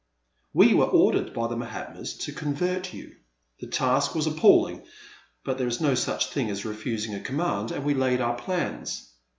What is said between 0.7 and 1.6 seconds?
were ordered by the